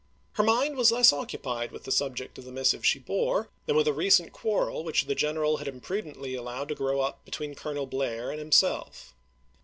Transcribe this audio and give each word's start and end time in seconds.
Her 0.33 0.41
mind 0.41 0.77
was 0.77 0.91
less 0.91 1.13
occupied 1.13 1.71
with 1.71 1.83
the 1.83 1.91
subject 1.91 2.39
of 2.39 2.45
the 2.45 2.51
mis 2.51 2.69
sive 2.71 2.83
she 2.83 2.97
bore 2.97 3.49
than 3.67 3.75
with 3.75 3.87
a 3.87 3.93
recent 3.93 4.31
quarrel 4.33 4.83
which 4.83 5.05
the 5.05 5.13
general 5.13 5.57
had 5.57 5.67
imprudently 5.67 6.33
allowed 6.33 6.69
to 6.69 6.73
grow 6.75 7.01
up 7.01 7.23
between 7.23 7.53
Colonel 7.53 7.85
Blair 7.85 8.31
and 8.31 8.39
himself. 8.39 9.13